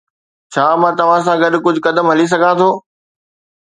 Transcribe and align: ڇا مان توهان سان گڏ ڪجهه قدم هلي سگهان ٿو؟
ڇا 0.53 0.65
مان 0.81 0.93
توهان 1.01 1.21
سان 1.25 1.35
گڏ 1.43 1.53
ڪجهه 1.65 1.83
قدم 1.85 2.05
هلي 2.11 2.25
سگهان 2.33 2.53
ٿو؟ 2.59 2.69